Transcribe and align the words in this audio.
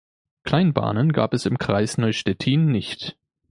Kleinbahnen 0.45 1.11
gab 1.13 1.31
es 1.35 1.45
im 1.45 1.59
Kreis 1.59 1.99
Neustettin 1.99 2.71
nicht. 2.71 3.19